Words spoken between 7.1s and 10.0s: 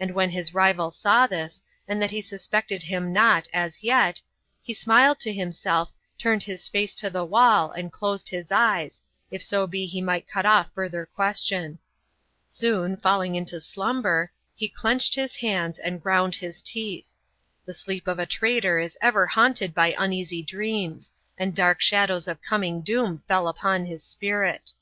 wall, and closed his eyes, if so be